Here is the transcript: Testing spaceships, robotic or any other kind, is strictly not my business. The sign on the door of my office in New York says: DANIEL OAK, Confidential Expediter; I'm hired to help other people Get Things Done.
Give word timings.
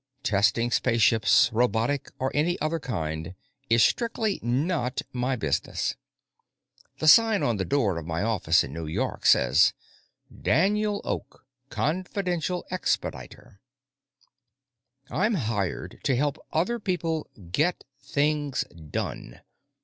Testing 0.23 0.71
spaceships, 0.71 1.51
robotic 1.53 2.09
or 2.17 2.31
any 2.33 2.59
other 2.59 2.79
kind, 2.79 3.35
is 3.69 3.83
strictly 3.83 4.39
not 4.41 5.03
my 5.13 5.35
business. 5.35 5.95
The 6.97 7.07
sign 7.07 7.43
on 7.43 7.57
the 7.57 7.65
door 7.65 7.99
of 7.99 8.07
my 8.07 8.23
office 8.23 8.63
in 8.63 8.73
New 8.73 8.87
York 8.87 9.27
says: 9.27 9.73
DANIEL 10.35 11.01
OAK, 11.03 11.41
Confidential 11.69 12.65
Expediter; 12.71 13.61
I'm 15.11 15.35
hired 15.35 15.99
to 16.05 16.15
help 16.15 16.43
other 16.51 16.79
people 16.79 17.29
Get 17.51 17.83
Things 17.99 18.63
Done. 18.73 19.41